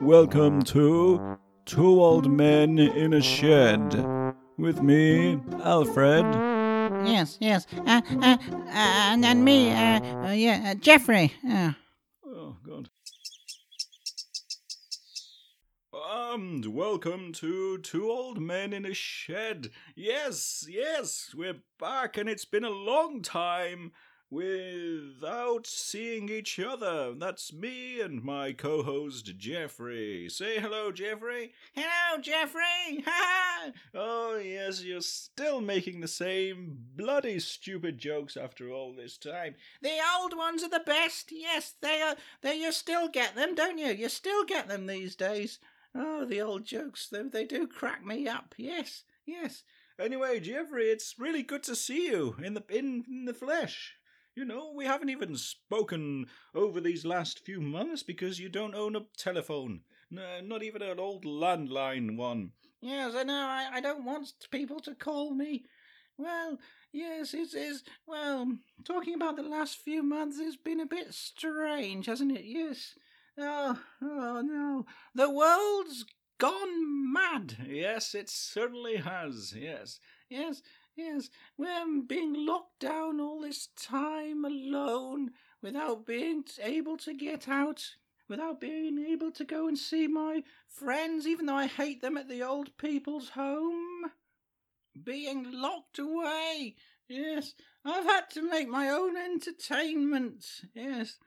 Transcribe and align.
welcome 0.00 0.62
to 0.62 1.38
Two 1.64 2.02
Old 2.02 2.30
Men 2.30 2.78
in 2.78 3.12
a 3.12 3.20
Shed 3.20 4.34
with 4.56 4.82
me, 4.82 5.40
Alfred. 5.62 6.24
Yes, 7.06 7.36
yes. 7.40 7.66
Uh, 7.86 8.00
uh, 8.10 8.22
uh, 8.22 8.38
and, 8.72 9.24
and 9.24 9.44
me, 9.44 9.70
uh, 9.72 10.00
uh, 10.26 10.30
yeah, 10.32 10.70
uh, 10.70 10.74
Jeffrey. 10.74 11.32
Uh, 11.48 11.72
Oh, 12.24 12.56
God. 12.64 12.88
And 15.92 16.66
welcome 16.66 17.32
to 17.34 17.78
Two 17.78 18.10
Old 18.10 18.40
Men 18.40 18.72
in 18.72 18.84
a 18.86 18.94
Shed. 18.94 19.70
Yes, 19.96 20.66
yes, 20.68 21.30
we're 21.36 21.60
back, 21.78 22.16
and 22.16 22.28
it's 22.28 22.44
been 22.44 22.64
a 22.64 22.70
long 22.70 23.22
time 23.22 23.92
without 24.30 25.66
seeing 25.66 26.28
each 26.28 26.58
other. 26.58 27.14
That's 27.14 27.52
me 27.52 28.00
and 28.00 28.22
my 28.22 28.52
co 28.52 28.82
host, 28.82 29.36
Jeffrey. 29.38 30.28
Say 30.28 30.58
hello, 30.60 30.92
Jeffrey. 30.92 31.52
hello, 31.74 32.20
Jeffrey. 32.20 33.04
Ha! 33.06 33.72
Oh, 33.94 34.40
yes, 34.42 34.82
you're 34.84 35.00
still 35.00 35.60
making 35.60 36.00
the 36.00 36.08
same 36.08 36.78
bloody 36.96 37.40
stupid 37.40 37.98
jokes 37.98 38.36
after 38.36 38.70
all 38.70 38.92
this 38.92 39.18
time. 39.18 39.54
the 39.82 39.98
old 40.20 40.36
ones 40.36 40.62
are 40.62 40.68
the 40.68 40.80
best. 40.84 41.32
Yes, 41.32 41.74
they 41.80 42.00
are. 42.00 42.16
They 42.42 42.56
you 42.60 42.70
still 42.72 43.08
get 43.08 43.34
them, 43.34 43.54
don't 43.54 43.78
you? 43.78 43.88
You 43.88 44.08
still 44.08 44.44
get 44.44 44.68
them 44.68 44.86
these 44.86 45.16
days. 45.16 45.58
Oh, 45.94 46.24
the 46.24 46.40
old 46.40 46.64
jokes. 46.64 47.08
They 47.08 47.22
they 47.22 47.44
do 47.44 47.66
crack 47.66 48.04
me 48.04 48.28
up. 48.28 48.54
Yes, 48.56 49.04
yes. 49.26 49.64
Anyway, 49.98 50.38
Jeffrey, 50.38 50.84
it's 50.90 51.16
really 51.18 51.42
good 51.42 51.64
to 51.64 51.74
see 51.74 52.06
you 52.06 52.36
in 52.42 52.54
the 52.54 52.62
in 52.68 53.24
the 53.24 53.34
flesh. 53.34 53.96
You 54.38 54.44
know, 54.44 54.70
we 54.72 54.84
haven't 54.84 55.08
even 55.08 55.36
spoken 55.36 56.26
over 56.54 56.80
these 56.80 57.04
last 57.04 57.44
few 57.44 57.60
months 57.60 58.04
because 58.04 58.38
you 58.38 58.48
don't 58.48 58.76
own 58.76 58.94
a 58.94 59.00
telephone. 59.16 59.80
No, 60.12 60.40
not 60.40 60.62
even 60.62 60.80
an 60.80 61.00
old 61.00 61.24
landline 61.24 62.16
one. 62.16 62.52
Yes, 62.80 63.16
I 63.16 63.24
know. 63.24 63.34
I, 63.34 63.68
I 63.72 63.80
don't 63.80 64.04
want 64.04 64.32
people 64.52 64.78
to 64.78 64.94
call 64.94 65.34
me. 65.34 65.64
Well, 66.16 66.60
yes, 66.92 67.34
it 67.34 67.52
is. 67.52 67.82
Well, 68.06 68.58
talking 68.84 69.14
about 69.14 69.34
the 69.34 69.42
last 69.42 69.78
few 69.78 70.04
months 70.04 70.38
has 70.38 70.56
been 70.56 70.78
a 70.78 70.86
bit 70.86 71.12
strange, 71.12 72.06
hasn't 72.06 72.38
it? 72.38 72.44
Yes. 72.44 72.94
Oh, 73.36 73.80
oh 74.00 74.40
no. 74.40 74.86
The 75.16 75.28
world's 75.28 76.04
gone 76.38 77.12
mad. 77.12 77.56
Yes, 77.68 78.14
it 78.14 78.30
certainly 78.30 78.98
has. 78.98 79.52
Yes. 79.56 79.98
Yes, 80.30 80.62
yes. 80.98 81.30
We're 81.56 82.02
being 82.06 82.34
locked 82.46 82.80
down 82.80 83.20
all 83.20 83.40
this 83.40 83.68
time 83.76 84.44
alone 84.44 85.30
without 85.62 86.04
being 86.04 86.44
able 86.62 86.96
to 86.98 87.14
get 87.14 87.48
out, 87.48 87.94
without 88.28 88.60
being 88.60 88.98
able 88.98 89.30
to 89.32 89.44
go 89.44 89.68
and 89.68 89.78
see 89.78 90.06
my 90.06 90.42
friends, 90.66 91.26
even 91.26 91.46
though 91.46 91.54
I 91.54 91.66
hate 91.66 92.02
them 92.02 92.16
at 92.16 92.28
the 92.28 92.42
old 92.42 92.76
people's 92.76 93.30
home. 93.30 94.10
Being 95.02 95.52
locked 95.52 95.98
away. 95.98 96.74
Yes, 97.08 97.54
I've 97.84 98.04
had 98.04 98.28
to 98.30 98.42
make 98.42 98.68
my 98.68 98.90
own 98.90 99.16
entertainment. 99.16 100.44
Yes. 100.74 101.18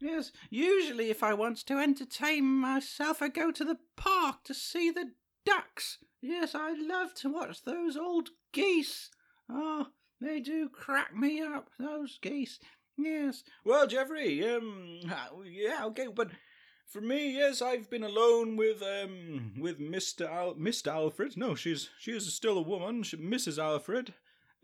Yes, 0.00 0.30
usually 0.48 1.10
if 1.10 1.22
I 1.24 1.34
want 1.34 1.58
to 1.66 1.78
entertain 1.78 2.44
myself, 2.44 3.20
I 3.20 3.28
go 3.28 3.50
to 3.50 3.64
the 3.64 3.78
park 3.96 4.44
to 4.44 4.54
see 4.54 4.90
the 4.90 5.10
ducks. 5.44 5.98
Yes, 6.20 6.54
I 6.54 6.72
love 6.72 7.14
to 7.14 7.28
watch 7.28 7.64
those 7.64 7.96
old 7.96 8.30
geese. 8.52 9.10
Oh, 9.50 9.86
they 10.20 10.40
do 10.40 10.68
crack 10.68 11.14
me 11.16 11.40
up, 11.40 11.70
those 11.78 12.18
geese. 12.20 12.58
Yes, 12.96 13.44
Well, 13.64 13.86
Jeffrey, 13.86 14.44
um, 14.48 15.00
yeah, 15.44 15.84
okay, 15.86 16.08
but 16.12 16.30
for 16.86 17.00
me, 17.00 17.36
yes, 17.36 17.62
I've 17.62 17.88
been 17.88 18.02
alone 18.02 18.56
with 18.56 18.82
um 18.82 19.54
with 19.60 19.78
Mister 19.78 20.26
Al- 20.26 20.56
Mister 20.56 20.90
Alfred. 20.90 21.36
No, 21.36 21.54
she's 21.54 21.90
she 22.00 22.10
is 22.12 22.34
still 22.34 22.58
a 22.58 22.62
woman, 22.62 23.04
she, 23.04 23.16
Mrs. 23.16 23.58
Alfred. 23.62 24.14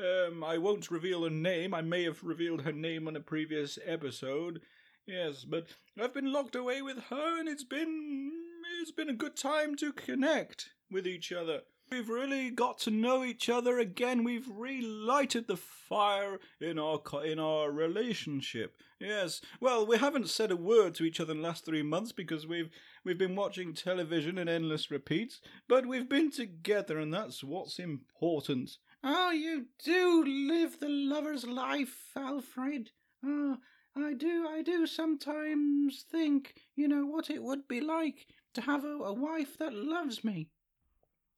Um, 0.01 0.43
I 0.43 0.59
won't 0.59 0.91
reveal 0.91 1.23
her 1.23 1.31
name. 1.31 1.73
I 1.73 1.81
may 1.83 2.03
have 2.03 2.25
revealed 2.25 2.63
her 2.63 2.73
name 2.73 3.07
on 3.07 3.15
a 3.15 3.21
previous 3.21 3.79
episode. 3.87 4.61
Yes, 5.07 5.45
but 5.45 5.67
I've 6.01 6.15
been 6.15 6.33
locked 6.33 6.57
away 6.57 6.83
with 6.83 6.99
her, 7.11 7.39
and 7.39 7.49
it's 7.49 7.63
been 7.63 8.33
it's 8.81 8.91
been 8.91 9.11
a 9.11 9.15
good 9.15 9.37
time 9.37 9.77
to 9.77 9.93
connect 9.93 10.71
with 10.91 11.07
each 11.07 11.31
other. 11.31 11.61
We've 11.95 12.09
really 12.09 12.51
got 12.51 12.79
to 12.79 12.91
know 12.91 13.23
each 13.23 13.49
other 13.49 13.79
again. 13.79 14.25
We've 14.25 14.49
relighted 14.51 15.47
the 15.47 15.57
fire 15.57 16.41
in 16.61 16.77
our 16.77 16.99
co- 16.99 17.21
in 17.21 17.39
our 17.39 17.71
relationship. 17.71 18.77
Yes. 18.99 19.41
Well, 19.61 19.87
we 19.87 19.99
haven't 19.99 20.29
said 20.29 20.51
a 20.51 20.57
word 20.57 20.97
to 20.97 21.05
each 21.05 21.21
other 21.21 21.31
in 21.31 21.41
the 21.41 21.47
last 21.47 21.65
three 21.65 21.85
months 21.85 22.11
because 22.11 22.49
we've 22.49 22.69
we've 23.05 23.17
been 23.17 23.37
watching 23.37 23.75
television 23.75 24.39
in 24.39 24.49
endless 24.49 24.91
repeats. 24.91 25.41
But 25.69 25.87
we've 25.87 26.09
been 26.09 26.33
together, 26.33 26.99
and 26.99 27.15
that's 27.15 27.45
what's 27.45 27.79
important. 27.79 28.79
Oh, 29.05 29.31
you 29.31 29.67
do 29.85 30.25
live 30.25 30.81
the 30.81 30.89
lover's 30.89 31.47
life, 31.47 32.11
Alfred. 32.17 32.91
Oh, 33.25 33.59
I 33.97 34.15
do, 34.15 34.49
I 34.49 34.63
do 34.63 34.89
sometimes 34.89 36.05
think, 36.11 36.55
you 36.75 36.89
know, 36.89 37.07
what 37.07 37.31
it 37.31 37.41
would 37.41 37.69
be 37.69 37.81
like 37.81 38.27
to 38.55 38.63
have 38.63 38.83
a, 38.83 38.97
a 38.97 39.13
wife 39.13 39.57
that 39.59 39.73
loves 39.73 40.25
me. 40.25 40.49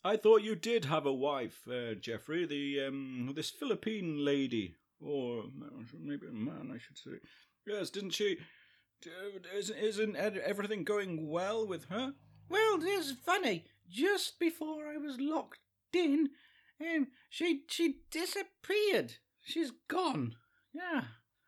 I 0.07 0.17
thought 0.17 0.43
you 0.43 0.55
did 0.55 0.85
have 0.85 1.05
a 1.05 1.13
wife, 1.13 1.67
uh, 1.69 1.95
Jeffrey. 1.95 2.47
The 2.47 2.87
um 2.87 3.33
this 3.35 3.51
Philippine 3.51 4.25
lady, 4.25 4.77
or 5.01 5.47
maybe 5.99 6.29
a 6.29 6.33
man, 6.33 6.71
I 6.73 6.79
should 6.79 6.97
say. 6.97 7.19
Yes, 7.67 7.91
didn't 7.91 8.11
she? 8.11 8.39
Isn't 9.53 9.77
isn't 9.77 10.17
everything 10.17 10.85
going 10.85 11.29
well 11.29 11.67
with 11.67 11.87
her? 11.87 12.15
Well, 12.49 12.79
it's 12.83 13.11
funny. 13.11 13.65
Just 13.89 14.39
before 14.39 14.87
I 14.87 14.97
was 14.97 15.19
locked 15.19 15.59
in, 15.93 16.29
um, 16.81 17.09
she 17.29 17.63
she 17.67 18.03
disappeared. 18.13 19.15
She's 19.43 19.73
gone. 19.89 20.37
Yeah, 20.73 21.03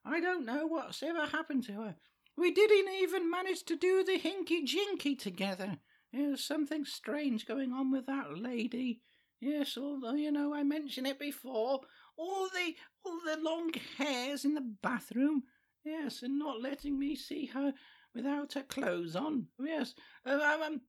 I 0.04 0.18
don't 0.20 0.44
know 0.44 0.66
what's 0.66 1.04
ever 1.04 1.26
happened 1.26 1.62
to 1.66 1.74
her. 1.74 1.96
We 2.36 2.50
didn't 2.50 2.92
even 2.92 3.30
manage 3.30 3.62
to 3.66 3.76
do 3.76 4.02
the 4.02 4.18
hinky 4.18 4.64
jinky 4.64 5.14
together. 5.14 5.78
There's 6.12 6.44
something 6.44 6.84
strange 6.84 7.46
going 7.46 7.72
on 7.72 7.90
with 7.90 8.06
that 8.06 8.38
lady. 8.38 9.00
Yes, 9.40 9.76
although 9.76 10.14
you 10.14 10.32
know 10.32 10.54
I 10.54 10.62
mentioned 10.62 11.06
it 11.06 11.18
before. 11.18 11.80
All 12.16 12.48
the 12.48 12.74
all 13.04 13.20
the 13.24 13.40
long 13.40 13.72
hairs 13.96 14.44
in 14.44 14.54
the 14.54 14.74
bathroom. 14.82 15.44
Yes, 15.84 16.22
and 16.22 16.38
not 16.38 16.60
letting 16.60 16.98
me 16.98 17.14
see 17.14 17.46
her 17.46 17.72
without 18.14 18.54
her 18.54 18.62
clothes 18.62 19.14
on. 19.14 19.46
Yes, 19.60 19.94
uh, 20.26 20.58
um, 20.64 20.80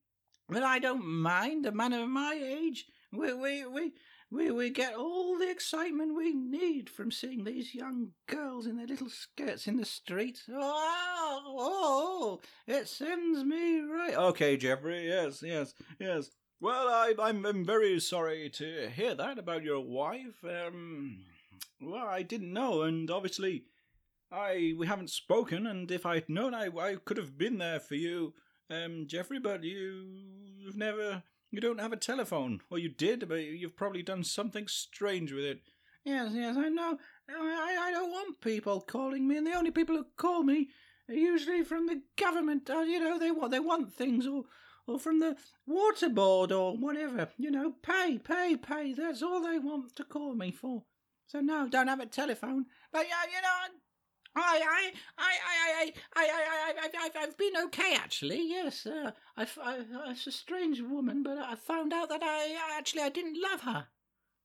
but 0.47 0.63
I 0.63 0.79
don't 0.79 1.06
mind. 1.06 1.66
A 1.66 1.72
man 1.72 1.94
of 1.94 2.09
my 2.09 2.34
age, 2.41 2.85
we 3.12 3.34
we 3.34 3.66
we. 3.66 3.94
We, 4.31 4.51
we 4.51 4.69
get 4.69 4.95
all 4.95 5.40
the 5.40 5.50
excitement 5.50 6.16
we 6.16 6.34
need 6.34 6.88
from 6.90 7.09
seeing 7.09 7.44
these 7.44 7.73
young 7.73 8.09
girls 8.28 8.67
in 8.67 8.78
their 8.78 8.85
little 8.85 9.09
skirts 9.09 9.67
in 9.67 9.78
the 9.78 9.85
street. 9.85 10.44
Oh, 10.51 11.41
oh, 11.57 12.40
it 12.67 12.88
sends 12.88 13.44
me 13.44 13.79
right. 13.79 14.16
Okay, 14.16 14.56
Jeffrey. 14.56 15.07
Yes, 15.07 15.41
yes, 15.44 15.73
yes. 16.00 16.29
Well, 16.62 16.88
I, 16.90 17.13
I'm, 17.19 17.44
I'm 17.45 17.66
very 17.66 18.00
sorry 18.00 18.50
to 18.51 18.90
hear 18.90 19.16
that 19.16 19.40
about 19.40 19.63
your 19.63 19.79
wife. 19.79 20.44
Um, 20.44 21.23
well, 21.81 22.07
I 22.07 22.22
didn't 22.22 22.53
know, 22.53 22.84
and 22.84 23.09
obviously, 23.09 23.63
I 24.31 24.73
we 24.78 24.85
haven't 24.85 25.09
spoken. 25.09 25.66
And 25.66 25.90
if 25.90 26.06
I'd 26.06 26.29
known, 26.29 26.53
I 26.53 26.67
I 26.67 26.96
could 27.03 27.17
have 27.17 27.38
been 27.38 27.57
there 27.57 27.79
for 27.79 27.96
you, 27.96 28.34
um, 28.69 29.06
Jeffrey. 29.07 29.40
But 29.40 29.63
you 29.63 30.06
you've 30.57 30.78
never 30.78 31.23
you 31.52 31.60
don't 31.60 31.80
have 31.80 31.94
a 31.94 31.98
telephone. 31.98 32.62
Well, 32.70 32.80
you 32.80 32.90
did, 32.90 33.28
but 33.28 33.44
you've 33.44 33.76
probably 33.76 34.04
done 34.04 34.24
something 34.24 34.68
strange 34.68 35.32
with 35.32 35.44
it. 35.44 35.62
Yes, 36.06 36.32
yes, 36.34 36.56
I 36.58 36.70
know. 36.70 36.98
I, 37.30 37.78
I, 37.88 37.92
don't 37.92 38.12
want 38.12 38.42
people 38.42 38.82
calling 38.82 39.28
me, 39.28 39.38
and 39.38 39.46
the 39.46 39.54
only 39.54 39.72
people 39.72 39.96
who 39.96 40.06
call 40.18 40.44
me 40.44 40.70
are 41.09 41.16
usually 41.16 41.64
from 41.64 41.88
the 41.88 42.02
government. 42.18 42.70
Uh, 42.70 42.80
you 42.80 43.00
know, 43.00 43.20
they 43.20 43.32
want 43.32 43.52
they 43.52 43.59
want 43.59 43.94
things, 43.94 44.26
or 44.26 44.46
or 44.88 44.97
from 44.97 45.20
the 45.20 45.35
water 45.68 46.09
board, 46.09 46.52
or 46.52 46.78
whatever. 46.78 47.29
You 47.38 47.52
know, 47.52 47.73
pay, 47.84 48.18
pay, 48.18 48.56
pay. 48.56 48.94
That's 48.94 49.22
all 49.22 49.41
they 49.41 49.59
want 49.59 49.96
to 49.97 50.03
call 50.03 50.35
me 50.35 50.52
for. 50.52 50.84
So 51.28 51.41
no, 51.41 51.68
don't 51.68 51.88
have 51.88 52.00
a 52.00 52.06
telephone. 52.06 52.66
But 52.91 53.08
yeah, 53.08 53.29
you 53.29 53.41
know. 53.41 53.47
I, 53.47 53.70
I, 54.35 54.61
I, 54.64 54.91
I, 55.17 55.31
I, 55.47 55.91
I, 56.16 56.31
I, 56.31 56.73
I, 56.81 57.05
I've, 57.05 57.29
I've 57.29 57.37
been 57.37 57.58
okay 57.66 57.96
actually. 57.96 58.49
Yes, 58.49 58.85
uh, 58.85 59.11
I, 59.35 59.47
I, 59.64 59.85
it's 60.11 60.28
a 60.28 60.31
strange 60.31 60.81
woman, 60.81 61.23
but 61.23 61.37
I 61.37 61.55
found 61.55 61.93
out 61.93 62.09
that 62.09 62.22
I 62.23 62.58
actually 62.78 63.02
I 63.03 63.09
didn't 63.09 63.37
love 63.41 63.61
her. 63.61 63.87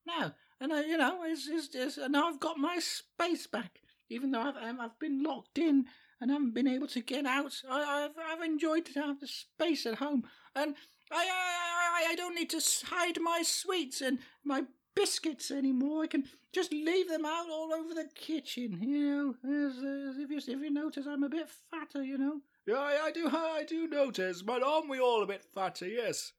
No, 0.07 0.33
and 0.61 0.73
I, 0.73 0.83
you 0.85 0.97
know, 0.97 1.23
it's, 1.25 1.49
it's, 1.49 1.75
it's, 1.75 1.97
and 1.99 2.13
now 2.13 2.29
I've 2.29 2.41
got 2.41 2.59
my 2.59 2.79
space 2.79 3.47
back, 3.47 3.81
even 4.09 4.31
though 4.31 4.41
I've, 4.41 4.57
um, 4.57 4.81
I've 4.81 4.99
been 4.99 5.23
locked 5.23 5.59
in 5.59 5.87
and 6.21 6.31
haven't 6.31 6.55
been 6.55 6.69
able 6.69 6.89
to 6.89 7.01
get 7.01 7.27
out. 7.27 7.53
I, 7.69 8.05
I've, 8.05 8.19
I've 8.19 8.43
enjoyed 8.43 8.87
to 8.87 9.01
have 9.01 9.21
the 9.21 9.27
space 9.27 9.87
at 9.87 9.97
home, 9.97 10.25
and 10.55 10.75
I, 11.11 11.17
I, 11.17 12.07
I, 12.07 12.13
I 12.13 12.15
don't 12.15 12.35
need 12.35 12.51
to 12.51 12.63
hide 12.87 13.19
my 13.21 13.43
sweets 13.43 14.01
and 14.01 14.19
my 14.45 14.65
biscuits 14.95 15.51
anymore. 15.51 16.03
I 16.05 16.07
can 16.07 16.25
just 16.53 16.73
leave 16.73 17.09
them 17.09 17.25
out 17.25 17.49
all 17.51 17.73
over 17.73 17.95
the 17.95 18.09
kitchen. 18.15 18.79
You 18.83 19.35
know, 19.45 19.67
as, 19.67 19.77
as 19.77 20.19
if 20.19 20.31
you 20.31 20.39
if 20.39 20.49
you 20.63 20.71
notice, 20.71 21.07
I'm 21.07 21.23
a 21.25 21.29
bit 21.29 21.49
fatter. 21.71 22.03
You 22.03 22.19
know, 22.19 22.41
Yeah, 22.67 22.79
I, 22.79 23.07
I 23.07 23.11
do, 23.13 23.29
I 23.29 23.65
do 23.69 23.87
notice, 23.89 24.43
but 24.43 24.63
aren't 24.63 24.89
we 24.89 24.99
all 25.01 25.23
a 25.23 25.27
bit 25.27 25.45
fatter? 25.55 25.87
Yes. 25.87 26.33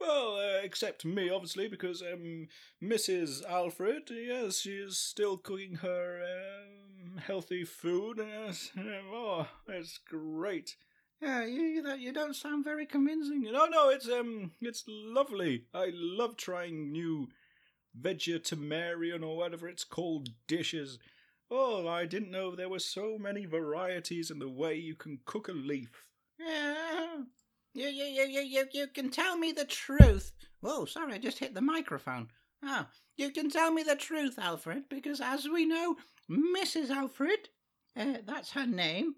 Well, 0.00 0.36
uh, 0.36 0.62
except 0.62 1.04
me, 1.04 1.28
obviously, 1.28 1.68
because 1.68 2.00
um, 2.00 2.48
Mrs. 2.82 3.44
Alfred, 3.46 4.08
yes, 4.10 4.60
she 4.60 4.72
is 4.76 4.96
still 4.96 5.36
cooking 5.36 5.74
her 5.76 6.22
um, 6.24 7.18
healthy 7.18 7.64
food. 7.64 8.18
Yes, 8.18 8.70
oh, 9.12 9.46
it's 9.68 9.98
great. 9.98 10.76
Yeah, 11.20 11.44
you, 11.44 11.60
you 11.60 11.94
you 11.96 12.12
don't 12.14 12.34
sound 12.34 12.64
very 12.64 12.86
convincing. 12.86 13.42
No, 13.42 13.66
no, 13.66 13.90
it's 13.90 14.08
um, 14.08 14.52
it's 14.62 14.84
lovely. 14.88 15.66
I 15.74 15.90
love 15.92 16.38
trying 16.38 16.92
new 16.92 17.28
vegetarian 17.94 19.24
or 19.24 19.36
whatever 19.36 19.68
it's 19.68 19.84
called 19.84 20.30
dishes. 20.46 20.98
Oh, 21.50 21.88
I 21.88 22.06
didn't 22.06 22.30
know 22.30 22.54
there 22.54 22.68
were 22.68 22.78
so 22.78 23.18
many 23.18 23.44
varieties 23.46 24.30
in 24.30 24.38
the 24.38 24.48
way 24.48 24.76
you 24.76 24.94
can 24.94 25.18
cook 25.24 25.48
a 25.48 25.52
leaf. 25.52 26.06
Yeah. 26.38 27.22
You, 27.72 27.86
you, 27.86 28.04
you, 28.04 28.24
you, 28.24 28.40
you, 28.40 28.64
you 28.72 28.86
can 28.88 29.10
tell 29.10 29.38
me 29.38 29.52
the 29.52 29.64
truth. 29.64 30.32
Whoa, 30.60 30.86
sorry, 30.86 31.12
I 31.12 31.18
just 31.18 31.38
hit 31.38 31.54
the 31.54 31.60
microphone. 31.60 32.26
Oh, 32.64 32.86
you 33.16 33.30
can 33.30 33.48
tell 33.48 33.70
me 33.70 33.84
the 33.84 33.94
truth, 33.94 34.40
Alfred, 34.40 34.88
because 34.88 35.20
as 35.20 35.48
we 35.48 35.66
know, 35.66 35.94
Mrs. 36.28 36.90
Alfred, 36.90 37.48
uh, 37.96 38.14
that's 38.26 38.50
her 38.50 38.66
name, 38.66 39.14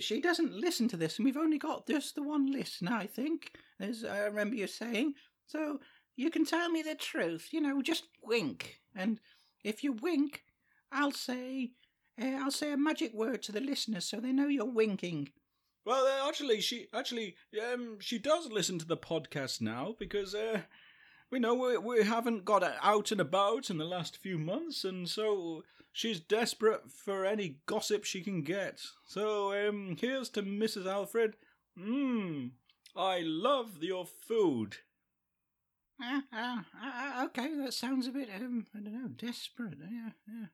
she 0.00 0.20
doesn't 0.20 0.52
listen 0.52 0.88
to 0.88 0.96
this, 0.96 1.18
and 1.18 1.24
we've 1.24 1.36
only 1.36 1.58
got 1.58 1.86
just 1.86 2.14
the 2.14 2.22
one 2.22 2.50
listener, 2.50 2.92
I 2.92 3.06
think, 3.06 3.52
as 3.80 4.04
I 4.04 4.20
remember 4.20 4.56
you 4.56 4.66
saying. 4.66 5.14
So 5.46 5.80
you 6.16 6.30
can 6.30 6.44
tell 6.44 6.68
me 6.70 6.82
the 6.82 6.94
truth, 6.94 7.48
you 7.52 7.60
know, 7.60 7.82
just 7.82 8.04
wink. 8.22 8.80
And 8.94 9.20
if 9.62 9.82
you 9.82 9.92
wink, 9.92 10.44
I'll 10.92 11.12
say, 11.12 11.72
uh, 12.20 12.38
I'll 12.40 12.50
say 12.50 12.72
a 12.72 12.76
magic 12.76 13.12
word 13.12 13.42
to 13.44 13.52
the 13.52 13.60
listeners 13.60 14.04
so 14.04 14.20
they 14.20 14.32
know 14.32 14.46
you're 14.46 14.64
winking. 14.64 15.30
Well, 15.84 16.06
uh, 16.06 16.28
actually, 16.28 16.60
she 16.60 16.86
actually 16.94 17.36
um 17.72 17.98
she 18.00 18.18
does 18.18 18.46
listen 18.50 18.78
to 18.78 18.86
the 18.86 18.96
podcast 18.96 19.60
now 19.60 19.94
because 19.98 20.34
uh 20.34 20.62
we 21.30 21.38
know 21.38 21.54
we 21.54 21.76
we 21.76 22.04
haven't 22.04 22.44
got 22.44 22.62
out 22.82 23.10
and 23.10 23.20
about 23.20 23.68
in 23.68 23.76
the 23.76 23.84
last 23.84 24.16
few 24.16 24.38
months, 24.38 24.84
and 24.84 25.08
so 25.08 25.62
she's 25.92 26.20
desperate 26.20 26.90
for 26.90 27.26
any 27.26 27.58
gossip 27.66 28.04
she 28.04 28.22
can 28.22 28.42
get. 28.42 28.80
So 29.06 29.52
um 29.68 29.96
here's 30.00 30.30
to 30.30 30.42
Mrs. 30.42 30.86
Alfred. 30.86 31.36
Mmm, 31.78 32.52
I 32.96 33.20
love 33.20 33.82
your 33.82 34.06
food. 34.06 34.76
Uh, 36.02 36.20
uh, 36.32 36.56
uh, 36.82 37.24
okay, 37.26 37.54
that 37.56 37.72
sounds 37.72 38.06
a 38.06 38.10
bit, 38.10 38.28
um, 38.34 38.66
I 38.74 38.80
don't 38.80 38.92
know, 38.92 39.08
desperate. 39.08 39.78
Yeah, 39.80 40.10
yeah. 40.28 40.46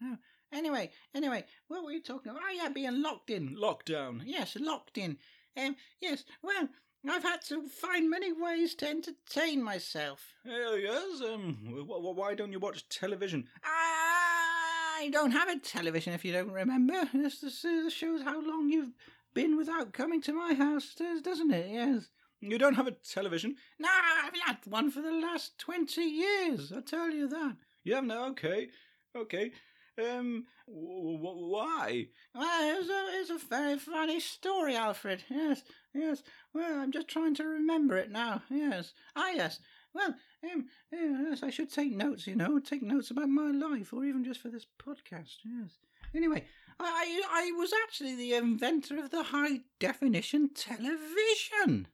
yeah. 0.00 0.16
Anyway, 0.52 0.90
anyway, 1.14 1.44
what 1.68 1.84
were 1.84 1.92
you 1.92 2.02
talking 2.02 2.30
about? 2.30 2.42
Oh, 2.44 2.52
yeah, 2.52 2.68
being 2.68 3.02
locked 3.02 3.30
in. 3.30 3.56
Lockdown. 3.56 4.22
Yes, 4.24 4.56
locked 4.58 4.98
in. 4.98 5.18
Um, 5.56 5.76
yes, 6.00 6.24
well, 6.42 6.68
I've 7.08 7.22
had 7.22 7.42
to 7.42 7.68
find 7.68 8.10
many 8.10 8.32
ways 8.32 8.74
to 8.76 8.88
entertain 8.88 9.62
myself. 9.62 10.34
Uh, 10.46 10.74
yes, 10.74 11.20
um, 11.20 11.58
w- 11.64 11.84
why 12.14 12.34
don't 12.34 12.52
you 12.52 12.58
watch 12.58 12.88
television? 12.88 13.46
I 13.62 15.10
don't 15.12 15.30
have 15.30 15.48
a 15.48 15.58
television, 15.58 16.12
if 16.12 16.24
you 16.24 16.32
don't 16.32 16.50
remember. 16.50 17.08
This, 17.14 17.40
this, 17.40 17.62
this 17.62 17.92
shows 17.92 18.22
how 18.22 18.40
long 18.40 18.68
you've 18.68 18.94
been 19.34 19.56
without 19.56 19.92
coming 19.92 20.20
to 20.22 20.32
my 20.32 20.54
house, 20.54 20.94
doesn't 21.22 21.52
it? 21.52 21.70
Yes. 21.70 22.08
You 22.40 22.58
don't 22.58 22.74
have 22.74 22.86
a 22.86 22.92
television? 22.92 23.56
No, 23.78 23.88
I 23.88 24.22
haven't 24.24 24.42
had 24.42 24.58
one 24.66 24.90
for 24.90 25.02
the 25.02 25.12
last 25.12 25.58
20 25.58 26.00
years, 26.02 26.72
I 26.72 26.80
tell 26.80 27.10
you 27.10 27.28
that. 27.28 27.56
You 27.84 27.94
have 27.96 28.04
no, 28.04 28.26
okay, 28.30 28.68
okay. 29.16 29.50
Um, 29.98 30.44
w- 30.68 31.16
w- 31.18 31.46
why? 31.52 32.06
Well, 32.34 32.78
it's 32.80 32.88
a, 32.88 33.06
it's 33.20 33.30
a 33.42 33.46
very 33.48 33.78
funny 33.78 34.20
story, 34.20 34.76
Alfred. 34.76 35.24
Yes, 35.28 35.62
yes. 35.92 36.22
Well, 36.54 36.78
I'm 36.78 36.92
just 36.92 37.08
trying 37.08 37.34
to 37.36 37.44
remember 37.44 37.96
it 37.96 38.10
now. 38.10 38.42
Yes. 38.48 38.92
Ah, 39.16 39.30
yes. 39.34 39.58
Well, 39.92 40.14
um, 40.52 40.66
yes, 40.92 41.42
I 41.42 41.50
should 41.50 41.72
take 41.72 41.90
notes, 41.92 42.28
you 42.28 42.36
know, 42.36 42.60
take 42.60 42.82
notes 42.82 43.10
about 43.10 43.28
my 43.28 43.50
life, 43.50 43.92
or 43.92 44.04
even 44.04 44.22
just 44.22 44.40
for 44.40 44.50
this 44.50 44.66
podcast. 44.80 45.38
Yes. 45.44 45.78
Anyway, 46.14 46.44
I 46.78 47.22
I 47.32 47.52
was 47.58 47.72
actually 47.84 48.14
the 48.14 48.34
inventor 48.34 48.98
of 48.98 49.10
the 49.10 49.24
high 49.24 49.60
definition 49.80 50.50
television. 50.54 51.88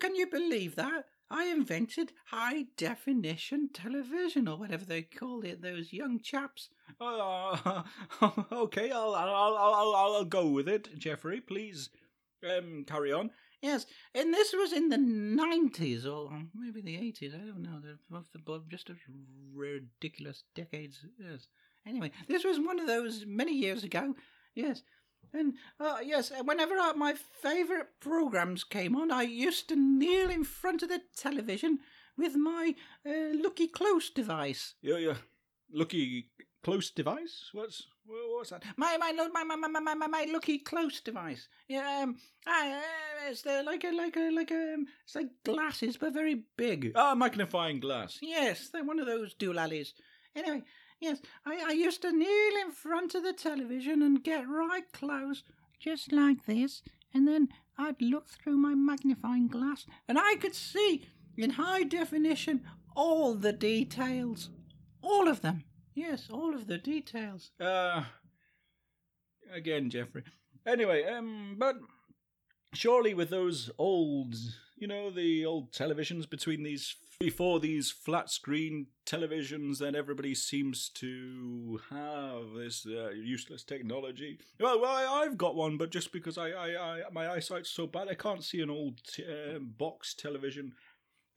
Can 0.00 0.14
you 0.14 0.26
believe 0.26 0.76
that? 0.76 1.06
I 1.30 1.46
invented 1.46 2.12
high 2.26 2.66
definition 2.76 3.68
television, 3.72 4.48
or 4.48 4.56
whatever 4.56 4.84
they 4.84 5.02
called 5.02 5.44
it, 5.44 5.60
those 5.60 5.92
young 5.92 6.20
chaps. 6.20 6.70
Uh, 7.00 7.82
okay, 8.52 8.90
I'll, 8.90 9.14
I'll, 9.14 9.56
I'll, 9.56 9.94
I'll, 9.94 10.24
go 10.24 10.46
with 10.46 10.68
it, 10.68 10.96
Jeffrey. 10.98 11.40
Please 11.40 11.90
um, 12.48 12.84
carry 12.86 13.12
on. 13.12 13.30
Yes, 13.60 13.86
and 14.14 14.32
this 14.32 14.52
was 14.52 14.72
in 14.72 14.88
the 14.88 14.96
90s, 14.96 16.06
or 16.06 16.30
maybe 16.54 16.80
the 16.80 16.96
80s, 16.96 17.34
I 17.34 17.46
don't 17.46 17.62
know. 17.62 17.80
Both 18.44 18.68
just 18.68 18.90
ridiculous 19.52 20.44
decades. 20.54 21.04
Yes. 21.18 21.48
Anyway, 21.86 22.12
this 22.28 22.44
was 22.44 22.58
one 22.58 22.78
of 22.78 22.86
those 22.86 23.24
many 23.26 23.52
years 23.54 23.82
ago. 23.82 24.14
Yes. 24.54 24.82
And 25.32 25.54
uh, 25.78 25.98
yes, 26.02 26.32
whenever 26.44 26.76
uh, 26.78 26.94
my 26.94 27.14
favourite 27.14 28.00
programs 28.00 28.64
came 28.64 28.96
on, 28.96 29.10
I 29.10 29.22
used 29.22 29.68
to 29.68 29.76
kneel 29.76 30.30
in 30.30 30.44
front 30.44 30.82
of 30.82 30.88
the 30.88 31.00
television 31.16 31.78
with 32.16 32.34
my 32.36 32.74
uh, 33.06 33.34
Lucky 33.34 33.68
Close 33.68 34.10
device. 34.10 34.74
Yeah, 34.82 34.98
yeah. 34.98 35.16
Lucky 35.72 36.30
Close 36.62 36.90
device? 36.90 37.50
What's 37.52 37.86
what's 38.04 38.50
that? 38.50 38.64
My 38.76 38.96
my 38.96 39.12
my 39.12 39.44
my 39.44 39.56
my 39.56 39.68
my, 39.68 39.94
my, 39.94 40.06
my 40.06 40.26
Lucky 40.30 40.58
Close 40.58 41.00
device. 41.00 41.48
Yeah, 41.68 42.00
um, 42.02 42.16
I, 42.46 42.72
uh, 42.72 43.30
it's 43.30 43.42
the, 43.42 43.62
like 43.62 43.84
a 43.84 43.92
like 43.92 44.16
a 44.16 44.30
like 44.30 44.50
a 44.50 44.74
um, 44.74 44.86
it's 45.04 45.14
like 45.14 45.28
glasses 45.44 45.96
but 45.96 46.12
very 46.12 46.42
big. 46.56 46.92
Ah, 46.96 47.14
magnifying 47.14 47.80
glass. 47.80 48.18
Yes, 48.20 48.70
they're 48.70 48.84
one 48.84 48.98
of 48.98 49.06
those 49.06 49.34
doolallys. 49.34 49.92
Anyway, 50.34 50.62
Yes, 51.00 51.20
I, 51.46 51.64
I 51.68 51.72
used 51.72 52.02
to 52.02 52.12
kneel 52.12 52.60
in 52.60 52.72
front 52.72 53.14
of 53.14 53.22
the 53.22 53.32
television 53.32 54.02
and 54.02 54.22
get 54.22 54.48
right 54.48 54.90
close, 54.92 55.44
just 55.78 56.12
like 56.12 56.46
this, 56.46 56.82
and 57.14 57.26
then 57.26 57.48
I'd 57.78 58.02
look 58.02 58.28
through 58.28 58.56
my 58.56 58.74
magnifying 58.74 59.46
glass 59.46 59.86
and 60.08 60.18
I 60.18 60.34
could 60.36 60.54
see 60.54 61.06
in 61.36 61.50
high 61.50 61.84
definition 61.84 62.64
all 62.96 63.34
the 63.34 63.52
details. 63.52 64.50
All 65.00 65.28
of 65.28 65.40
them. 65.42 65.62
Yes, 65.94 66.28
all 66.30 66.54
of 66.54 66.66
the 66.66 66.78
details. 66.78 67.52
Uh, 67.60 68.02
again, 69.52 69.90
Geoffrey. 69.90 70.24
Anyway, 70.66 71.04
um, 71.04 71.56
but 71.58 71.76
surely 72.74 73.14
with 73.14 73.30
those 73.30 73.70
old, 73.78 74.34
you 74.76 74.88
know, 74.88 75.10
the 75.10 75.44
old 75.46 75.72
televisions 75.72 76.28
between 76.28 76.64
these 76.64 76.96
before 77.20 77.58
these 77.58 77.90
flat 77.90 78.30
screen 78.30 78.86
televisions 79.04 79.78
that 79.78 79.96
everybody 79.96 80.34
seems 80.34 80.88
to 80.88 81.80
have 81.90 82.52
this 82.56 82.86
uh, 82.86 83.10
useless 83.10 83.64
technology. 83.64 84.38
Well, 84.60 84.80
well, 84.80 84.92
I, 84.92 85.24
have 85.24 85.36
got 85.36 85.56
one, 85.56 85.76
but 85.76 85.90
just 85.90 86.12
because 86.12 86.38
I, 86.38 86.50
I, 86.50 86.76
I, 86.76 87.02
my 87.12 87.28
eyesight's 87.28 87.70
so 87.70 87.88
bad, 87.88 88.06
I 88.08 88.14
can't 88.14 88.44
see 88.44 88.60
an 88.60 88.70
old 88.70 89.00
t- 89.04 89.24
uh, 89.24 89.58
box 89.58 90.14
television 90.14 90.74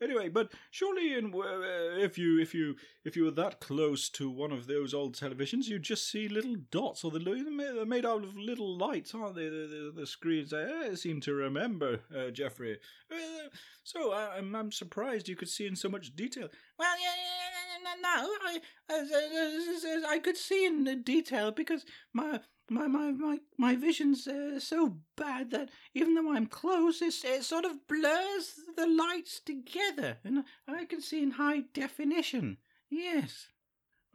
Anyway, 0.02 0.30
but 0.30 0.52
surely, 0.72 1.14
in, 1.14 1.34
uh, 1.34 1.98
if 1.98 2.18
you 2.18 2.40
if 2.40 2.56
you 2.56 2.76
if 3.06 3.16
you 3.16 3.26
were 3.26 3.32
that 3.32 3.60
close 3.60 4.10
to 4.10 4.30
one 4.30 4.52
of 4.52 4.66
those 4.66 4.94
old 4.94 5.16
televisions, 5.16 5.68
you'd 5.68 5.84
just 5.84 6.10
see 6.10 6.28
little 6.28 6.56
dots, 6.72 7.04
or 7.04 7.12
the 7.12 7.20
they're 7.20 7.86
made 7.86 8.06
out 8.06 8.24
of 8.24 8.36
little 8.36 8.76
lights, 8.78 9.14
aren't 9.14 9.36
they? 9.36 9.48
The, 9.48 9.92
the, 9.96 10.02
the 10.02 10.08
screens. 10.08 10.54
I, 10.54 10.96
seem 10.96 11.22
to 11.22 11.34
remember, 11.34 12.00
uh, 12.16 12.32
Geoffrey. 12.32 12.80
Uh, 13.12 13.50
so 13.84 14.12
I, 14.12 14.38
am 14.38 14.56
I'm, 14.56 14.62
I'm 14.62 14.72
surprised 14.72 15.30
you 15.30 15.36
could 15.36 15.50
see 15.50 15.68
in 15.68 15.76
so 15.76 15.90
much 15.90 16.16
detail. 16.16 16.50
Well, 16.80 16.96
yeah, 17.00 17.96
no, 18.02 18.10
I 18.10 18.60
I, 18.90 20.14
I 20.16 20.20
could 20.20 20.38
see 20.38 20.66
in 20.66 21.04
detail 21.04 21.52
because 21.52 21.86
my 22.14 22.40
my 22.72 22.88
my 22.88 23.12
my, 23.12 23.38
my 23.58 23.76
vision's 23.76 24.28
uh, 24.28 24.60
so 24.60 24.98
bad 25.18 25.52
that 25.52 25.70
even 25.94 26.16
though 26.16 26.34
I'm 26.34 26.48
close, 26.48 27.02
it, 27.02 27.14
it 27.26 27.44
sort 27.44 27.66
of 27.66 27.88
blurs 27.88 28.60
the 28.78 28.88
lights 28.88 29.42
together, 29.42 30.18
and 30.24 30.46
I 30.68 30.86
can 30.86 31.02
see 31.02 31.22
in 31.22 31.32
high 31.32 31.64
definition. 31.74 32.58
Yes. 32.90 33.48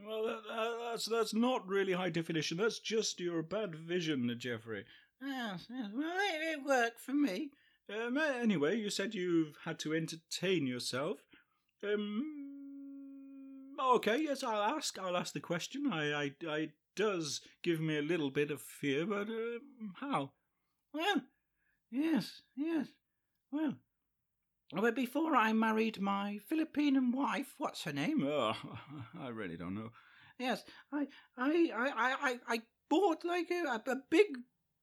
Well, 0.04 0.24
that, 0.24 0.78
that's 0.90 1.06
that's 1.06 1.34
not 1.34 1.68
really 1.68 1.92
high 1.92 2.10
definition. 2.10 2.56
That's 2.56 2.80
just 2.80 3.20
your 3.20 3.42
bad 3.42 3.74
vision, 3.74 4.34
Geoffrey. 4.38 4.84
Yes, 5.22 5.66
yes. 5.70 5.90
Well, 5.94 6.16
it, 6.16 6.58
it 6.58 6.64
worked 6.66 7.00
for 7.00 7.14
me. 7.14 7.50
Um, 7.94 8.18
anyway, 8.18 8.78
you 8.78 8.90
said 8.90 9.14
you've 9.14 9.54
had 9.64 9.78
to 9.80 9.94
entertain 9.94 10.66
yourself. 10.66 11.18
Um, 11.84 12.22
okay, 13.80 14.22
yes, 14.22 14.42
I'll 14.42 14.76
ask. 14.76 14.98
I'll 14.98 15.16
ask 15.16 15.32
the 15.32 15.40
question. 15.40 15.92
I, 15.92 16.12
I, 16.12 16.30
I 16.48 16.68
does 16.96 17.40
give 17.62 17.80
me 17.80 17.98
a 17.98 18.02
little 18.02 18.30
bit 18.30 18.50
of 18.50 18.60
fear, 18.60 19.06
but 19.06 19.28
uh, 19.28 19.58
how? 20.00 20.32
Well, 20.92 21.22
yes, 21.90 22.42
yes. 22.56 22.88
Well, 23.52 23.76
but 24.72 24.96
before 24.96 25.36
I 25.36 25.52
married 25.52 26.00
my 26.00 26.38
Filipino 26.38 27.00
wife, 27.12 27.54
what's 27.58 27.84
her 27.84 27.92
name? 27.92 28.22
Oh, 28.26 28.54
I 29.20 29.28
really 29.28 29.56
don't 29.56 29.74
know. 29.74 29.90
Yes, 30.38 30.64
I, 30.92 31.06
I, 31.36 31.70
I, 31.74 32.16
I, 32.30 32.40
I 32.48 32.62
bought 32.90 33.24
like 33.24 33.50
a, 33.50 33.80
a 33.86 33.96
big 34.10 34.26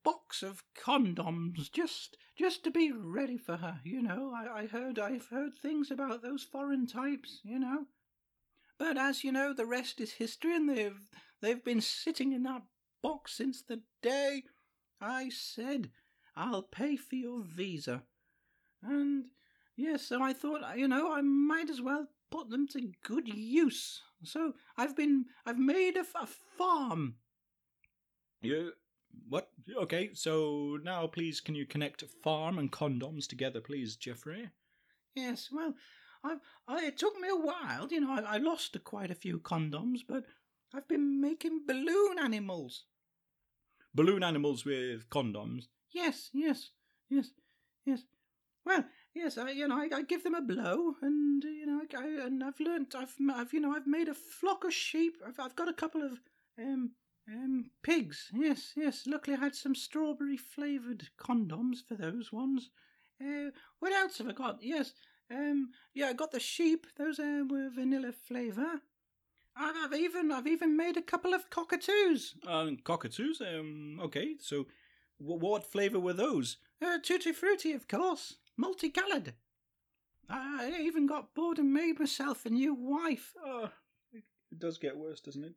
box 0.04 0.44
of 0.44 0.64
condoms 0.76 1.72
just 1.72 2.18
just 2.38 2.64
to 2.64 2.72
be 2.72 2.92
ready 2.92 3.38
for 3.38 3.58
her. 3.58 3.80
You 3.84 4.02
know, 4.02 4.34
I, 4.36 4.62
I 4.62 4.68
heard 4.68 5.00
I've 5.00 5.28
heard 5.28 5.54
things 5.56 5.92
about 5.92 6.22
those 6.22 6.44
foreign 6.44 6.88
types. 6.88 7.42
You 7.44 7.60
know, 7.60 7.86
but 8.78 8.98
as 8.98 9.24
you 9.24 9.32
know, 9.32 9.54
the 9.54 9.66
rest 9.66 10.00
is 10.02 10.14
history, 10.14 10.56
and 10.56 10.70
they've 10.70 11.10
they've 11.44 11.64
been 11.64 11.82
sitting 11.82 12.32
in 12.32 12.42
that 12.44 12.64
box 13.04 13.34
since 13.34 13.62
the 13.62 13.82
day 14.02 14.44
I 15.00 15.30
said 15.30 15.92
I'll 16.36 16.64
pay 16.64 16.96
for 16.96 17.16
your 17.16 17.44
visa, 17.44 18.02
and 18.82 19.26
yes, 19.76 20.08
so 20.08 20.24
I 20.24 20.34
thought 20.34 20.78
you 20.78 20.88
know 20.88 21.14
I 21.14 21.22
might 21.22 21.70
as 21.70 21.82
well 21.82 22.08
put 22.32 22.50
them 22.50 22.68
to 22.70 22.92
good 23.04 23.28
use. 23.28 24.02
So 24.24 24.54
I've 24.78 24.96
been 24.96 25.26
I've 25.46 25.60
made 25.60 25.98
a, 25.98 26.06
a 26.20 26.26
farm. 26.58 27.16
You 28.42 28.72
what? 29.30 29.50
Okay, 29.78 30.12
so 30.14 30.80
now 30.84 31.06
please 31.06 31.40
can 31.40 31.54
you 31.54 31.66
connect 31.66 32.04
farm 32.24 32.58
and 32.58 32.72
condoms 32.72 33.28
together, 33.28 33.62
please, 33.62 33.96
Geoffrey? 33.96 34.50
Yes, 35.16 35.50
well, 35.52 35.76
I, 36.24 36.38
I 36.68 36.86
it 36.86 36.98
took 36.98 37.20
me 37.20 37.28
a 37.30 37.36
while. 37.36 37.88
You 37.92 38.02
know, 38.02 38.12
I, 38.12 38.36
I 38.36 38.38
lost 38.38 38.76
quite 38.84 39.12
a 39.12 39.16
few 39.16 39.40
condoms, 39.40 40.00
but 40.08 40.24
I've 40.74 40.88
been 40.88 41.22
making 41.22 41.66
balloon 41.68 42.18
animals. 42.20 42.86
Balloon 43.94 44.24
animals 44.24 44.66
with 44.66 45.10
condoms. 45.10 45.68
Yes, 45.92 46.30
yes, 46.34 46.72
yes, 47.10 47.30
yes. 47.86 48.04
Well, 48.66 48.86
yes, 49.14 49.38
I 49.38 49.52
you 49.52 49.68
know 49.68 49.78
I, 49.78 49.90
I 49.94 50.02
give 50.02 50.24
them 50.24 50.36
a 50.36 50.42
blow, 50.42 50.96
and 51.02 51.44
you 51.44 51.66
know 51.66 51.82
I, 51.82 51.98
I 51.98 52.26
and 52.26 52.44
I've 52.44 52.60
learnt 52.60 52.96
I've 52.96 53.16
I've 53.32 53.54
you 53.54 53.60
know 53.60 53.76
I've 53.76 53.88
made 53.88 54.08
a 54.08 54.16
flock 54.16 54.64
of 54.64 54.74
sheep. 54.74 55.18
I've 55.26 55.40
I've 55.40 55.56
got 55.56 55.70
a 55.70 55.74
couple 55.74 56.02
of 56.02 56.20
um 56.58 56.92
um 57.28 57.66
pigs. 57.84 58.30
Yes, 58.34 58.74
yes. 58.76 59.04
Luckily, 59.06 59.38
I 59.38 59.42
had 59.42 59.56
some 59.56 59.76
strawberry 59.76 60.38
flavoured 60.38 61.10
condoms 61.20 61.84
for 61.88 61.96
those 61.96 62.32
ones. 62.34 62.70
Uh, 63.22 63.52
what 63.80 63.94
else 63.94 64.18
have 64.18 64.28
I 64.28 64.34
got? 64.34 64.64
Yes, 64.64 64.94
um, 65.30 65.70
yeah, 65.94 66.08
I 66.08 66.14
got 66.14 66.32
the 66.32 66.40
sheep. 66.40 66.88
Those 66.98 67.20
uh, 67.20 67.44
were 67.48 67.70
vanilla 67.70 68.12
flavour. 68.12 68.82
I've 69.56 69.94
even 69.94 70.32
I've 70.32 70.48
even 70.48 70.76
made 70.76 70.98
a 70.98 71.02
couple 71.02 71.34
of 71.34 71.50
cockatoos. 71.50 72.36
Um, 72.48 72.78
cockatoos. 72.84 73.42
Um, 73.42 74.00
okay. 74.04 74.36
So, 74.40 74.66
w- 75.20 75.40
what 75.40 75.64
flavor 75.66 76.00
were 76.00 76.14
those? 76.14 76.58
Uh, 76.82 76.98
tutti 77.00 77.32
frutti, 77.32 77.72
of 77.74 77.88
course. 77.88 78.36
Multicoloured. 78.58 79.34
I 80.30 80.80
even 80.82 81.06
got 81.06 81.34
bored 81.36 81.60
and 81.60 81.74
made 81.74 82.00
myself 82.00 82.46
a 82.46 82.50
new 82.50 82.74
wife. 82.74 83.34
Oh, 83.46 83.70
it 84.14 84.24
does 84.58 84.78
get 84.78 84.98
worse, 84.98 85.20
doesn't 85.20 85.44
it? 85.44 85.54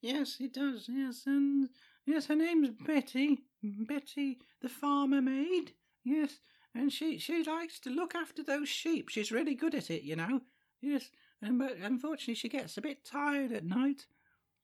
Yes, 0.00 0.36
it 0.40 0.52
does. 0.52 0.88
Yes, 0.92 1.22
and 1.26 1.70
yes, 2.04 2.26
her 2.26 2.36
name's 2.36 2.70
Betty. 2.70 3.44
Betty, 3.62 4.38
the 4.60 4.68
farmer 4.68 5.22
maid. 5.22 5.72
Yes, 6.04 6.40
and 6.74 6.92
she 6.92 7.18
she 7.18 7.42
likes 7.42 7.78
to 7.80 7.90
look 7.90 8.14
after 8.14 8.42
those 8.42 8.68
sheep. 8.68 9.08
She's 9.08 9.32
really 9.32 9.54
good 9.54 9.74
at 9.74 9.90
it, 9.90 10.02
you 10.02 10.16
know. 10.16 10.42
Yes, 10.82 11.10
and 11.44 11.58
but 11.58 11.76
unfortunately 11.82 12.34
she 12.34 12.48
gets 12.48 12.76
a 12.76 12.80
bit 12.80 13.04
tired 13.04 13.52
at 13.52 13.64
night. 13.64 14.06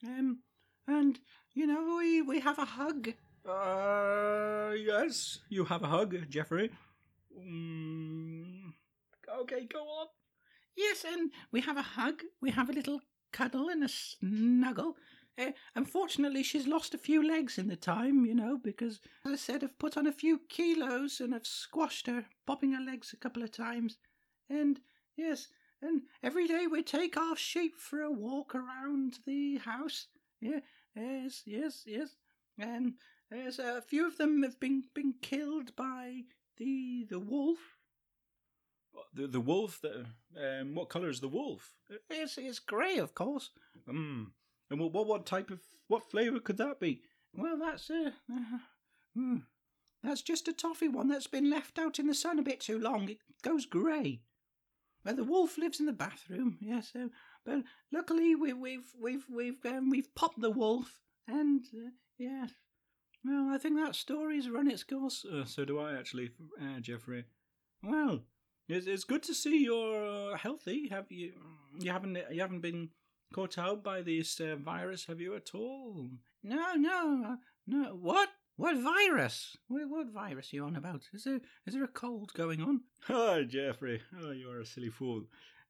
Um, 0.04 0.38
and 0.86 1.20
you 1.54 1.66
know 1.66 1.96
we 1.98 2.22
we 2.22 2.40
have 2.40 2.58
a 2.58 2.64
hug. 2.64 3.10
Uh, 3.46 4.72
yes, 4.76 5.40
you 5.48 5.64
have 5.64 5.82
a 5.82 5.86
hug, 5.86 6.16
Jeffrey. 6.28 6.70
Mm, 7.38 8.72
okay, 9.40 9.66
go 9.72 9.80
on. 9.80 10.06
Yes, 10.76 11.04
and 11.04 11.30
we 11.52 11.60
have 11.60 11.76
a 11.76 11.82
hug. 11.82 12.22
We 12.40 12.50
have 12.50 12.68
a 12.68 12.72
little 12.72 13.00
cuddle 13.32 13.68
and 13.68 13.84
a 13.84 13.88
snuggle. 13.88 14.96
Uh, 15.38 15.52
unfortunately, 15.74 16.42
she's 16.42 16.66
lost 16.66 16.94
a 16.94 16.98
few 16.98 17.26
legs 17.26 17.56
in 17.56 17.68
the 17.68 17.76
time, 17.76 18.26
you 18.26 18.34
know, 18.34 18.58
because, 18.62 19.00
as 19.24 19.32
I 19.32 19.36
said, 19.36 19.64
I've 19.64 19.78
put 19.78 19.96
on 19.96 20.06
a 20.06 20.12
few 20.12 20.40
kilos 20.48 21.20
and 21.20 21.34
I've 21.34 21.46
squashed 21.46 22.06
her, 22.08 22.26
popping 22.46 22.72
her 22.72 22.82
legs 22.82 23.12
a 23.12 23.16
couple 23.16 23.42
of 23.42 23.50
times. 23.50 23.96
And, 24.50 24.80
yes, 25.16 25.48
and 25.82 26.02
every 26.22 26.46
day 26.46 26.66
we 26.66 26.82
take 26.82 27.16
our 27.16 27.36
sheep 27.36 27.76
for 27.78 28.00
a 28.00 28.10
walk 28.10 28.54
around 28.54 29.18
the 29.26 29.58
house. 29.58 30.06
Yeah, 30.40 30.60
yes, 30.94 31.42
yes, 31.46 31.82
yes. 31.86 32.16
And 32.58 32.94
there's 33.30 33.58
a 33.58 33.82
few 33.82 34.06
of 34.06 34.18
them 34.18 34.42
have 34.42 34.58
been 34.60 34.84
been 34.94 35.14
killed 35.22 35.74
by 35.76 36.22
the 36.56 37.06
the 37.08 37.20
wolf. 37.20 37.58
The 39.14 39.26
the 39.26 39.40
wolf. 39.40 39.80
The 39.80 40.06
um, 40.36 40.74
what 40.74 40.88
color 40.88 41.08
is 41.08 41.20
the 41.20 41.28
wolf? 41.28 41.74
It's 42.08 42.36
it's 42.38 42.58
grey, 42.58 42.98
of 42.98 43.14
course. 43.14 43.50
Um, 43.88 44.32
and 44.70 44.80
what 44.80 45.06
what 45.06 45.26
type 45.26 45.50
of 45.50 45.60
what 45.88 46.10
flavor 46.10 46.40
could 46.40 46.58
that 46.58 46.80
be? 46.80 47.02
Well, 47.34 47.56
that's 47.58 47.90
uh, 47.90 48.10
uh 48.30 48.58
hmm, 49.14 49.36
that's 50.02 50.22
just 50.22 50.48
a 50.48 50.52
toffee 50.52 50.88
one 50.88 51.08
that's 51.08 51.26
been 51.26 51.50
left 51.50 51.78
out 51.78 51.98
in 51.98 52.06
the 52.06 52.14
sun 52.14 52.38
a 52.38 52.42
bit 52.42 52.60
too 52.60 52.78
long. 52.78 53.08
It 53.08 53.18
goes 53.42 53.66
grey. 53.66 54.20
Well, 55.04 55.16
the 55.16 55.24
wolf 55.24 55.56
lives 55.56 55.80
in 55.80 55.86
the 55.86 55.92
bathroom. 55.92 56.58
Yes, 56.60 56.92
uh, 56.94 57.08
but 57.44 57.62
luckily 57.92 58.34
we, 58.34 58.52
we've 58.52 58.92
we've 59.00 59.24
we've 59.34 59.64
um, 59.64 59.90
we've 59.90 60.14
popped 60.14 60.40
the 60.40 60.50
wolf, 60.50 61.00
and 61.26 61.64
uh, 61.74 61.90
yes. 62.18 62.50
Well, 63.24 63.48
I 63.50 63.58
think 63.58 63.76
that 63.76 63.94
story's 63.94 64.48
run 64.48 64.70
its 64.70 64.84
course. 64.84 65.24
Uh, 65.24 65.44
so 65.44 65.64
do 65.64 65.78
I, 65.78 65.94
actually, 65.94 66.30
uh, 66.60 66.80
Jeffrey. 66.80 67.24
Well, 67.82 68.20
it's, 68.68 68.86
it's 68.86 69.04
good 69.04 69.22
to 69.24 69.34
see 69.34 69.64
you're 69.64 70.32
uh, 70.32 70.36
healthy. 70.36 70.88
Have 70.88 71.10
you? 71.10 71.32
You 71.78 71.92
haven't 71.92 72.18
you 72.30 72.40
haven't 72.40 72.60
been 72.60 72.90
caught 73.32 73.58
out 73.58 73.82
by 73.82 74.02
this 74.02 74.40
uh, 74.40 74.56
virus, 74.56 75.06
have 75.06 75.20
you 75.20 75.34
at 75.34 75.54
all? 75.54 76.10
No, 76.42 76.74
no, 76.74 77.24
uh, 77.26 77.36
no. 77.66 77.96
What? 78.00 78.28
What 78.60 78.76
virus? 78.76 79.56
What, 79.68 79.88
what 79.88 80.12
virus 80.12 80.52
are 80.52 80.56
you 80.56 80.64
on 80.66 80.76
about? 80.76 81.08
Is 81.14 81.24
there 81.24 81.40
is 81.66 81.72
there 81.72 81.82
a 81.82 81.88
cold 81.88 82.34
going 82.34 82.60
on? 82.60 82.82
Ah, 83.08 83.40
Geoffrey. 83.40 84.02
Oh, 84.22 84.32
you 84.32 84.50
are 84.50 84.60
a 84.60 84.66
silly 84.66 84.90
fool. 84.90 85.22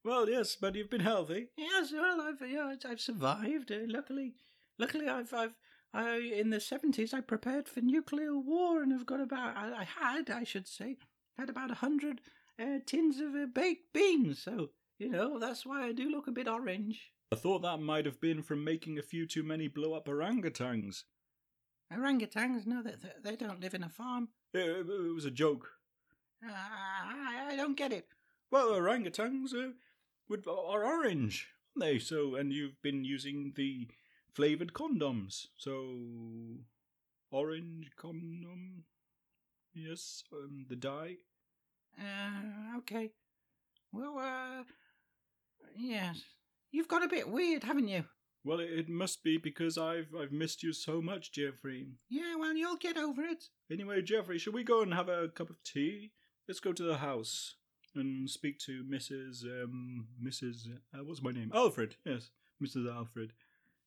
Well, 0.02 0.28
yes, 0.28 0.56
but 0.56 0.74
you've 0.74 0.90
been 0.90 1.00
healthy. 1.00 1.50
Yes, 1.56 1.92
well, 1.92 2.20
I've 2.20 2.42
yeah, 2.50 2.74
I've 2.84 3.00
survived. 3.00 3.70
Uh, 3.70 3.86
luckily, 3.86 4.34
luckily, 4.76 5.08
I've 5.08 5.32
I've 5.32 5.54
I 5.94 6.16
in 6.16 6.50
the 6.50 6.58
seventies 6.58 7.14
I 7.14 7.20
prepared 7.20 7.68
for 7.68 7.80
nuclear 7.80 8.36
war 8.36 8.82
and 8.82 8.90
have 8.90 9.06
got 9.06 9.20
about 9.20 9.56
I, 9.56 9.82
I 9.82 9.84
had 9.84 10.28
I 10.28 10.42
should 10.42 10.66
say 10.66 10.96
had 11.38 11.48
about 11.48 11.70
a 11.70 11.74
hundred 11.74 12.20
uh, 12.58 12.80
tins 12.86 13.20
of 13.20 13.36
uh, 13.36 13.46
baked 13.54 13.92
beans. 13.92 14.42
So 14.42 14.70
you 14.98 15.10
know 15.10 15.38
that's 15.38 15.64
why 15.64 15.84
I 15.84 15.92
do 15.92 16.10
look 16.10 16.26
a 16.26 16.32
bit 16.32 16.48
orange. 16.48 17.12
I 17.30 17.36
thought 17.36 17.62
that 17.62 17.80
might 17.80 18.06
have 18.06 18.20
been 18.20 18.42
from 18.42 18.64
making 18.64 18.98
a 18.98 19.02
few 19.02 19.28
too 19.28 19.44
many 19.44 19.68
blow 19.68 19.92
up 19.92 20.08
orangutans. 20.08 21.04
Orangutans? 21.92 22.66
No, 22.66 22.82
they, 22.82 22.94
they 23.22 23.36
don't 23.36 23.60
live 23.60 23.74
in 23.74 23.82
a 23.82 23.88
farm. 23.88 24.28
It, 24.52 24.86
it 24.88 25.14
was 25.14 25.24
a 25.24 25.30
joke. 25.30 25.68
Uh, 26.44 26.52
I, 26.52 27.48
I 27.50 27.56
don't 27.56 27.76
get 27.76 27.92
it. 27.92 28.06
Well, 28.50 28.70
orangutans 28.70 29.54
uh, 29.54 29.72
would, 30.28 30.46
are 30.46 30.84
orange, 30.84 31.48
aren't 31.76 31.92
they? 31.92 31.98
So, 31.98 32.34
and 32.34 32.52
you've 32.52 32.80
been 32.82 33.04
using 33.04 33.52
the 33.56 33.88
flavored 34.32 34.72
condoms. 34.72 35.46
So, 35.56 35.96
orange 37.30 37.90
condom. 37.96 38.84
Yes, 39.74 40.24
um, 40.32 40.66
the 40.68 40.76
dye. 40.76 41.16
Uh, 41.98 42.78
okay. 42.78 43.10
Well, 43.92 44.18
uh, 44.18 44.64
yes. 45.76 46.20
You've 46.72 46.88
got 46.88 47.04
a 47.04 47.08
bit 47.08 47.28
weird, 47.28 47.64
haven't 47.64 47.88
you? 47.88 48.04
Well, 48.42 48.60
it 48.60 48.88
must 48.88 49.22
be 49.22 49.36
because 49.36 49.76
I've 49.76 50.14
I've 50.18 50.32
missed 50.32 50.62
you 50.62 50.72
so 50.72 51.02
much, 51.02 51.32
Jeffrey. 51.32 51.88
Yeah, 52.08 52.36
well, 52.38 52.54
you'll 52.54 52.76
get 52.76 52.96
over 52.96 53.22
it. 53.22 53.44
Anyway, 53.70 54.00
Jeffrey, 54.02 54.38
shall 54.38 54.54
we 54.54 54.64
go 54.64 54.80
and 54.82 54.94
have 54.94 55.08
a 55.08 55.28
cup 55.28 55.50
of 55.50 55.62
tea? 55.62 56.12
Let's 56.48 56.60
go 56.60 56.72
to 56.72 56.82
the 56.82 56.98
house 56.98 57.56
and 57.94 58.28
speak 58.30 58.58
to 58.60 58.82
Mrs. 58.84 59.44
Um, 59.44 60.06
Mrs. 60.24 60.68
Uh, 60.94 61.04
what's 61.04 61.22
my 61.22 61.32
name? 61.32 61.50
Alfred. 61.54 61.96
Yes, 62.04 62.30
Mrs. 62.62 62.90
Alfred. 62.90 63.32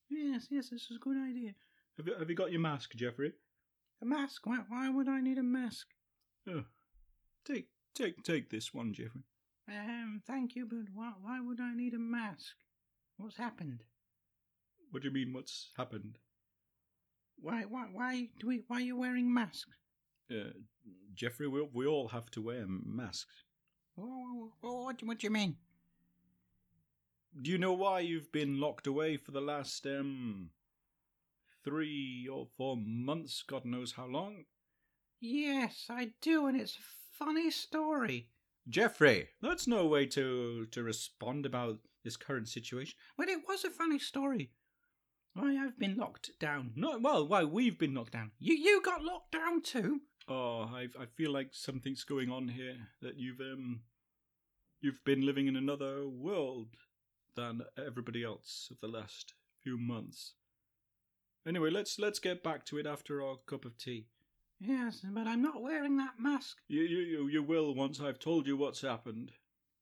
Yes, 0.10 0.48
yes, 0.52 0.70
this 0.70 0.84
is 0.84 0.98
a 0.98 1.00
good 1.00 1.18
idea. 1.18 1.54
Have 1.98 2.08
you, 2.08 2.16
have 2.18 2.30
you 2.30 2.36
got 2.36 2.52
your 2.52 2.62
mask, 2.62 2.94
Jeffrey? 2.96 3.34
A 4.02 4.06
mask? 4.06 4.46
Why, 4.46 4.60
why 4.68 4.90
would 4.90 5.08
I 5.08 5.22
need 5.22 5.38
a 5.38 5.44
mask? 5.44 5.88
Oh, 6.48 6.66
take 7.46 7.68
take 7.96 8.22
take 8.24 8.50
this 8.50 8.74
one, 8.74 8.94
Jeffrey. 8.94 9.24
Um, 9.68 10.22
thank 10.28 10.56
you, 10.56 10.66
but 10.68 10.94
why 10.94 11.14
why 11.22 11.40
would 11.40 11.60
I 11.62 11.74
need 11.74 11.94
a 11.94 12.00
mask? 12.00 12.56
What's 13.18 13.38
happened? 13.38 13.84
What 14.94 15.02
do 15.02 15.08
you 15.08 15.14
mean? 15.14 15.34
What's 15.34 15.72
happened? 15.76 16.20
Why 17.42 17.64
why 17.64 17.86
why 17.92 18.30
do 18.40 18.46
we 18.46 18.62
why 18.68 18.78
are 18.78 18.82
you 18.82 18.96
wearing 18.96 19.34
masks? 19.34 19.66
Uh, 20.30 20.54
Jeffrey, 21.16 21.48
we 21.48 21.68
we 21.74 21.88
all 21.88 22.10
have 22.10 22.30
to 22.30 22.44
wear 22.44 22.66
masks. 22.68 23.44
Oh, 23.98 24.52
what 24.62 25.02
what 25.02 25.18
do 25.18 25.26
you 25.26 25.32
mean? 25.32 25.56
Do 27.42 27.50
you 27.50 27.58
know 27.58 27.74
why 27.74 28.02
you've 28.02 28.32
been 28.32 28.60
locked 28.60 28.86
away 28.86 29.18
for 29.18 29.32
the 29.32 29.42
last 29.42 29.88
um 29.88 30.52
three 31.64 32.30
or 32.32 32.46
four 32.56 32.78
months? 32.78 33.42
God 33.42 33.66
knows 33.66 33.94
how 33.94 34.06
long. 34.06 34.46
Yes, 35.20 35.88
I 35.90 36.12
do, 36.22 36.46
and 36.46 36.62
it's 36.62 36.78
a 36.78 37.24
funny 37.26 37.50
story. 37.50 38.30
Jeffrey, 38.70 39.30
that's 39.42 39.66
no 39.66 39.88
way 39.88 40.06
to 40.06 40.68
to 40.68 40.84
respond 40.84 41.48
about 41.48 41.80
this 42.04 42.16
current 42.16 42.48
situation. 42.48 42.96
Well, 43.18 43.28
it 43.28 43.42
was 43.48 43.64
a 43.64 43.72
funny 43.72 43.98
story. 43.98 44.52
Why, 45.34 45.58
I've 45.58 45.80
been 45.80 45.96
locked 45.98 46.32
down. 46.40 46.74
No, 46.76 47.00
well, 47.00 47.28
why 47.28 47.44
we've 47.44 47.78
been 47.80 47.96
locked 47.96 48.14
down. 48.14 48.32
You 48.40 48.56
you 48.56 48.82
got 48.82 49.04
locked 49.04 49.32
down 49.32 49.62
too? 49.62 50.02
Oh, 50.28 50.62
I 50.72 50.88
I 51.00 51.06
feel 51.18 51.32
like 51.32 51.50
something's 51.54 52.04
going 52.04 52.30
on 52.30 52.48
here. 52.50 52.78
That 53.02 53.18
you've 53.18 53.40
um, 53.42 53.82
you've 54.82 55.04
been 55.04 55.26
living 55.26 55.48
in 55.48 55.56
another 55.56 56.08
world 56.08 56.76
than 57.36 57.62
everybody 57.78 58.24
else 58.24 58.68
of 58.72 58.80
the 58.80 58.88
last 58.88 59.34
few 59.64 59.78
months. 59.78 60.36
Anyway, 61.48 61.72
let's 61.72 61.98
let's 61.98 62.20
get 62.20 62.44
back 62.44 62.64
to 62.68 62.78
it 62.78 62.86
after 62.86 63.22
our 63.22 63.38
cup 63.48 63.66
of 63.66 63.78
tea. 63.78 64.06
Yes, 64.60 65.02
but 65.12 65.28
I'm 65.28 65.42
not 65.42 65.62
wearing 65.64 65.98
that 65.98 66.20
mask. 66.20 66.58
You 66.68 66.84
you 66.84 67.00
you, 67.00 67.28
you 67.28 67.44
will 67.44 67.74
once 67.74 68.00
I've 68.00 68.20
told 68.20 68.46
you 68.46 68.56
what's 68.56 68.82
happened. 68.82 69.32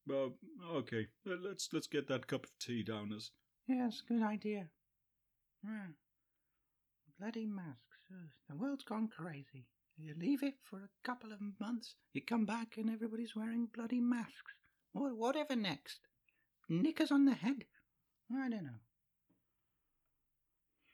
Well, 0.07 0.33
okay. 0.75 1.07
Let- 1.25 1.43
Let's 1.43 1.69
let's 1.73 1.87
get 1.87 2.07
that 2.07 2.25
cup 2.27 2.45
of 2.45 2.51
tea 2.57 2.83
down 2.83 3.11
us. 3.13 3.31
Yes, 3.67 4.01
good 4.07 4.23
idea. 4.23 4.69
Yeah. 5.63 5.87
Bloody 7.19 7.45
masks. 7.45 7.81
The 8.49 8.55
world's 8.55 8.83
gone 8.83 9.07
crazy. 9.07 9.67
You 9.97 10.15
leave 10.17 10.43
it 10.43 10.55
for 10.63 10.77
a 10.79 10.89
couple 11.03 11.31
of 11.31 11.39
months, 11.59 11.95
you 12.13 12.21
come 12.21 12.45
back 12.45 12.77
and 12.77 12.89
everybody's 12.89 13.35
wearing 13.35 13.67
bloody 13.73 14.01
masks. 14.01 14.53
What, 14.93 15.15
whatever 15.15 15.55
next? 15.55 15.99
Knickers 16.67 17.11
on 17.11 17.25
the 17.25 17.35
head? 17.35 17.65
I 18.33 18.49
don't 18.49 18.63
know. 18.63 18.79